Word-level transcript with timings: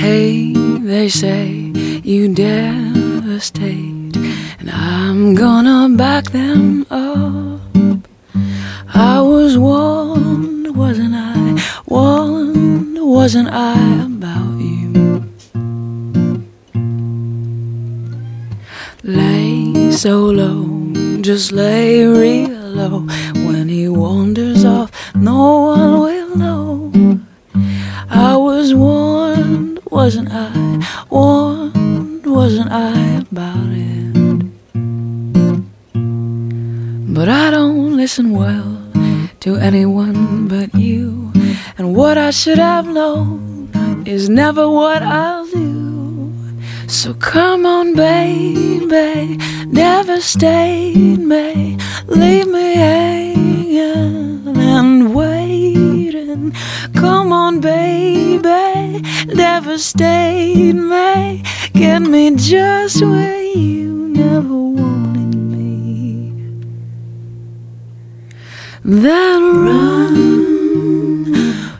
Hey, 0.00 0.52
they 0.52 1.08
say 1.08 1.48
you 2.04 2.32
devastate, 2.32 4.16
and 4.60 4.70
I'm 4.70 5.34
gonna 5.34 5.96
back 5.96 6.30
them 6.30 6.86
up. 6.88 8.06
I 8.94 9.20
was 9.20 9.58
warned, 9.58 10.76
wasn't 10.76 11.14
I? 11.14 11.60
Warned, 11.86 12.96
wasn't 13.00 13.48
I 13.50 14.04
about 14.04 14.60
you? 14.60 15.24
Lay 19.02 19.90
so 19.90 20.26
low, 20.26 20.92
just 21.22 21.50
lay 21.50 22.06
real 22.06 22.50
low. 22.50 23.00
When 23.46 23.68
he 23.68 23.88
wanders 23.88 24.64
off, 24.64 24.92
no 25.16 25.60
one 25.74 26.00
will 26.00 26.36
know. 26.36 26.92
I 28.08 28.36
was 28.36 28.74
warned, 28.74 29.07
wasn't 30.08 30.30
I? 30.32 31.06
Warned, 31.10 32.24
wasn't 32.24 32.72
I 32.72 33.18
about 33.30 33.68
it? 33.72 34.14
But 37.14 37.28
I 37.28 37.50
don't 37.50 37.94
listen 37.94 38.32
well 38.32 38.72
to 39.40 39.56
anyone 39.56 40.48
but 40.48 40.74
you. 40.74 41.30
And 41.76 41.94
what 41.94 42.16
I 42.16 42.30
should 42.30 42.56
have 42.56 42.86
known 42.86 43.68
is 44.06 44.30
never 44.30 44.66
what 44.66 45.02
I'll 45.02 45.44
do. 45.44 46.32
So 46.86 47.12
come 47.12 47.66
on, 47.66 47.94
baby, 47.94 49.36
devastate 49.74 51.18
me, 51.18 51.76
leave 52.06 52.48
me 52.48 52.74
hanging 52.76 54.56
and 54.56 55.14
waiting. 56.38 56.52
Come 56.94 57.32
on, 57.32 57.60
baby, 57.60 59.02
devastate 59.34 60.74
me, 60.74 61.42
get 61.72 62.02
me 62.02 62.34
just 62.36 63.02
where 63.02 63.42
you 63.42 64.08
never 64.08 64.54
wanted 64.54 65.34
me. 65.34 66.32
Then 68.84 69.42
run, 69.64 70.14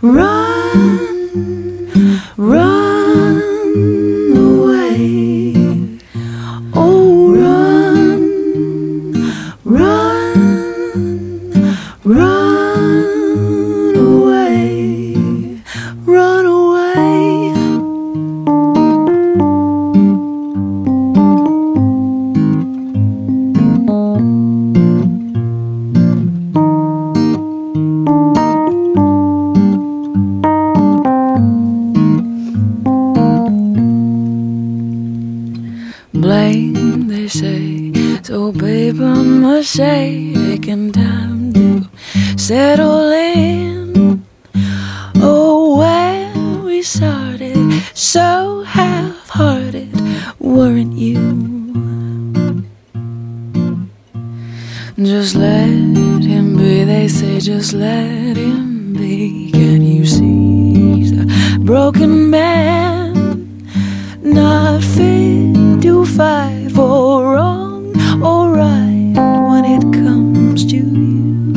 run, 0.03 0.48
let 55.39 55.69
him 56.25 56.57
be, 56.57 56.83
they 56.85 57.07
say, 57.07 57.39
just 57.39 57.73
let 57.73 58.37
him 58.37 58.93
be. 58.93 59.53
Can 59.53 59.83
you 59.83 60.05
see 60.05 60.97
he's 60.97 61.13
a 61.13 61.59
broken 61.61 62.29
man? 62.29 63.63
Not 64.21 64.83
fit 64.83 65.83
to 65.83 66.05
fight 66.05 66.73
for 66.75 67.35
wrong 67.35 67.95
or 68.21 68.53
right 68.53 69.13
when 69.49 69.65
it 69.65 69.83
comes 69.93 70.67
to 70.67 70.77
you. 70.77 71.53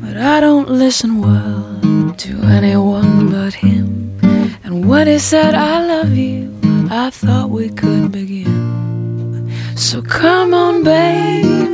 But 0.00 0.16
I 0.16 0.38
don't 0.40 0.70
listen 0.70 1.20
well 1.20 2.14
to 2.18 2.32
anyone 2.44 3.30
but 3.30 3.54
him. 3.54 4.16
And 4.62 4.88
when 4.88 5.08
he 5.08 5.18
said, 5.18 5.54
I 5.54 5.84
love 5.84 6.16
you, 6.16 6.56
I 6.88 7.10
thought 7.10 7.50
we 7.50 7.68
could 7.70 8.12
begin. 8.12 9.52
So 9.76 10.02
come 10.02 10.54
on, 10.54 10.84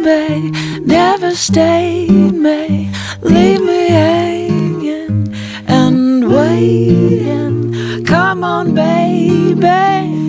baby, 0.03 0.51
devastate 0.87 2.11
me, 2.11 2.91
leave 3.21 3.61
me 3.63 3.89
hanging 3.89 5.35
and 5.67 6.29
waiting. 6.29 8.05
Come 8.05 8.43
on, 8.45 8.75
baby, 8.75 9.55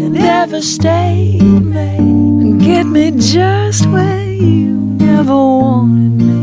never 0.09 0.13
devastate 0.13 1.41
me, 1.41 2.57
get 2.63 2.85
me 2.85 3.11
just 3.11 3.85
where 3.87 4.23
you 4.23 4.69
never 4.77 5.35
wanted 5.35 6.21
me. 6.21 6.42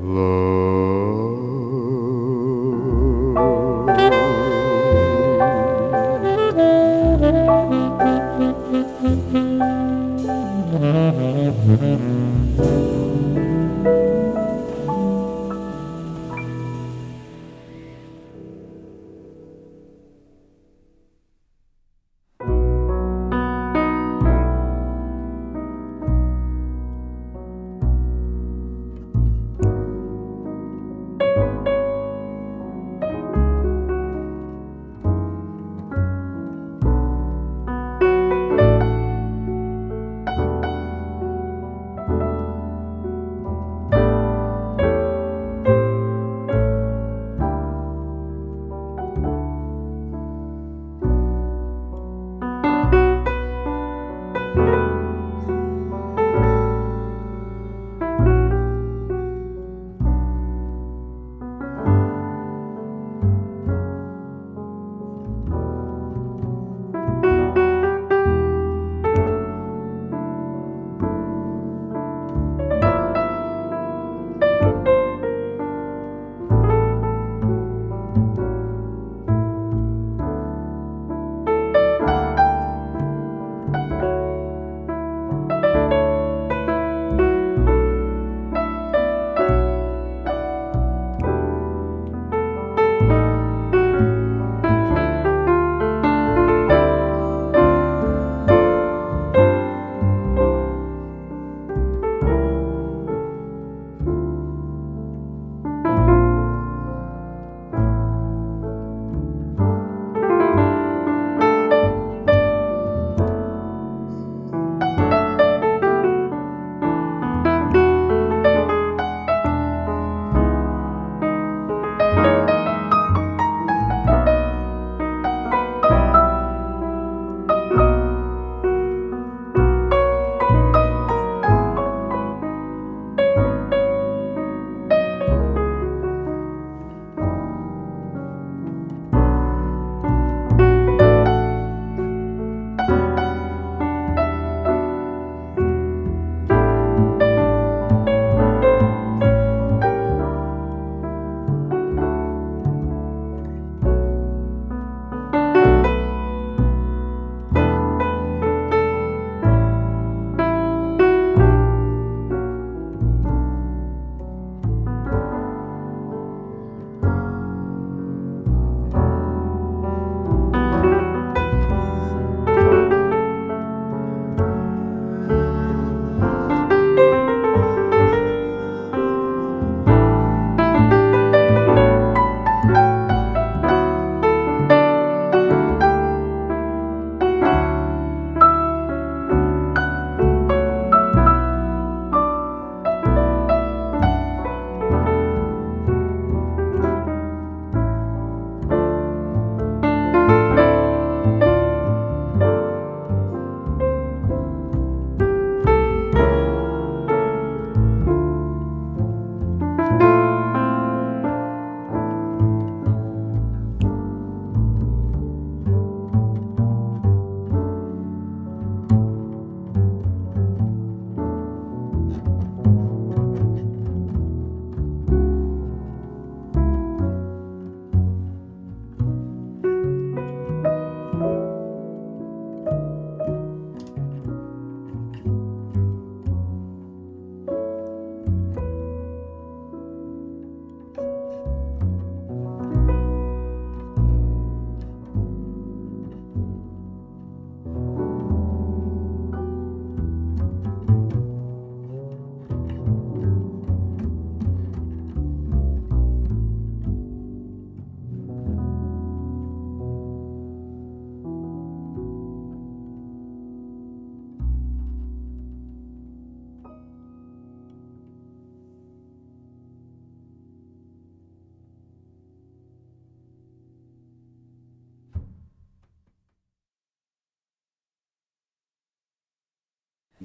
love. 0.00 0.62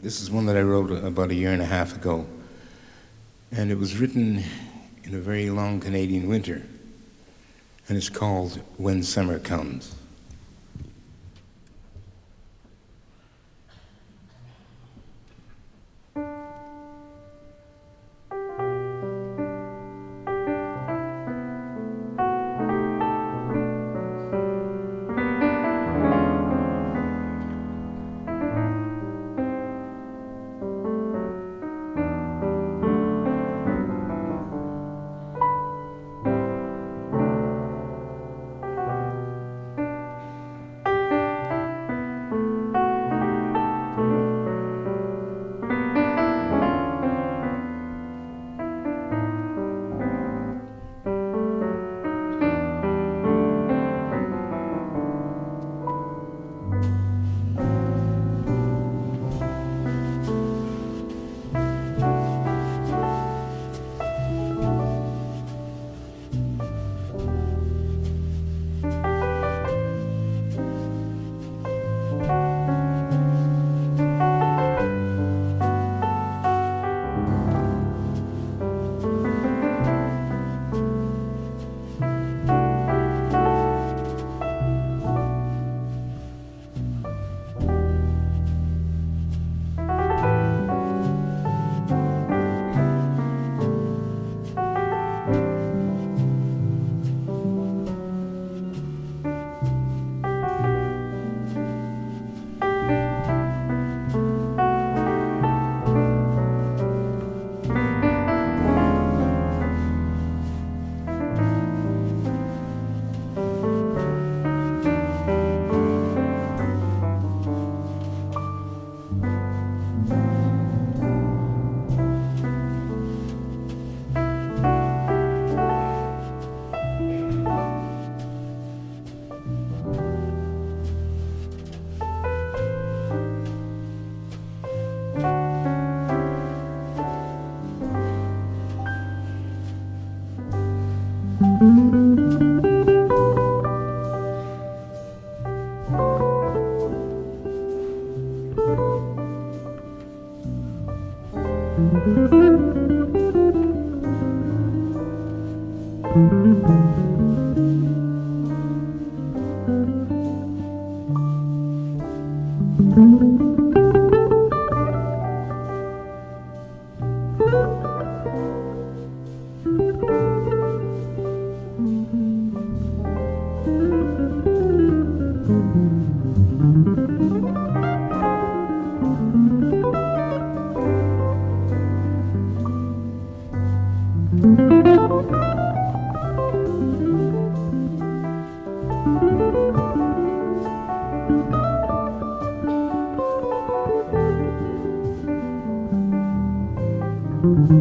This 0.08 0.22
is 0.22 0.32
one 0.32 0.46
that 0.46 0.56
I 0.56 0.62
wrote 0.62 0.90
uh, 0.90 1.06
about 1.06 1.32
a 1.32 1.36
year 1.36 1.52
and 1.52 1.62
a 1.62 1.66
half 1.66 1.94
ago. 1.94 2.26
And 3.52 3.70
it 3.70 3.78
was 3.78 3.98
written 3.98 4.42
in 5.04 5.14
a 5.14 5.20
very 5.20 5.50
long 5.50 5.82
Canadian 5.82 6.30
winter. 6.30 6.66
And 7.90 7.98
it's 7.98 8.08
called 8.08 8.62
When 8.78 9.04
Summer 9.04 9.38
Comes. 9.38 9.94